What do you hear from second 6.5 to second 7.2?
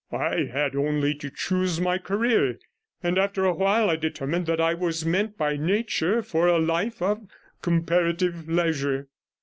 life